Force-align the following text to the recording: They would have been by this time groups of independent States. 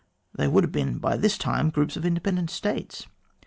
They 0.33 0.47
would 0.47 0.63
have 0.63 0.71
been 0.71 0.97
by 0.97 1.15
this 1.15 1.37
time 1.37 1.69
groups 1.69 1.95
of 1.95 2.05
independent 2.07 2.49
States. 2.49 3.05